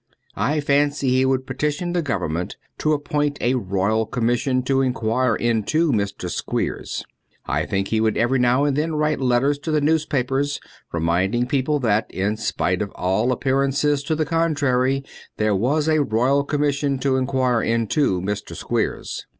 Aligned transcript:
I 0.35 0.61
fancy 0.61 1.09
he 1.09 1.25
would 1.27 1.45
petition 1.45 1.93
the 1.93 2.01
Government 2.01 2.57
to 2.79 2.93
appoint 2.93 3.37
a 3.39 3.53
Royal 3.53 4.07
Com 4.07 4.25
mission 4.25 4.63
to 4.63 4.81
inquire 4.81 5.35
into 5.35 5.91
Mr. 5.91 6.27
Squeers. 6.27 7.05
I 7.45 7.67
think 7.67 7.89
he 7.89 8.01
would 8.01 8.17
every 8.17 8.39
now 8.39 8.63
and 8.63 8.75
then 8.75 8.95
write 8.95 9.19
letters 9.19 9.59
to 9.59 9.69
the 9.69 9.79
newspapers 9.79 10.59
reminding 10.91 11.45
people 11.45 11.79
that, 11.81 12.09
in 12.11 12.35
spite 12.37 12.81
of 12.81 12.89
all 12.95 13.31
appearances 13.31 14.01
to 14.05 14.15
the 14.15 14.25
contrary, 14.25 15.03
there 15.37 15.55
was 15.55 15.87
a 15.87 16.01
Royal 16.01 16.43
Commission 16.45 16.97
to 16.97 17.15
inquire 17.15 17.61
into 17.61 18.19
Mr. 18.21 18.55
Squeers. 18.55 19.27